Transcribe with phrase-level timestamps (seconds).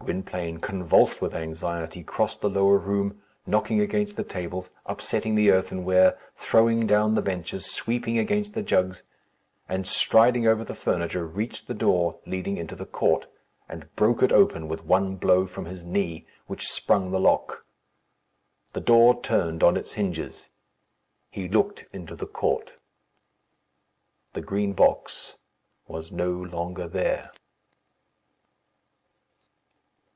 [0.00, 6.16] Gwynplaine, convulsed with anxiety, crossed the lower room, knocking against the tables, upsetting the earthenware,
[6.34, 9.02] throwing down the benches, sweeping against the jugs,
[9.68, 13.26] and, striding over the furniture, reached the door leading into the court,
[13.68, 17.66] and broke it open with one blow from his knee, which sprung the lock.
[18.72, 20.48] The door turned on its hinges.
[21.28, 22.78] He looked into the court.
[24.32, 25.36] The Green Box
[25.86, 27.28] was no longer there.